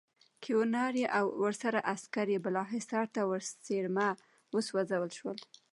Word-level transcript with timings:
کیوناري 0.43 1.03
او 1.17 1.25
ورسره 1.43 1.79
عسکر 1.93 2.27
یې 2.33 2.39
بالاحصار 2.45 3.05
ته 3.15 3.21
ورڅېرمه 3.29 4.07
وسوځول 4.55 5.09
شول. 5.17 5.37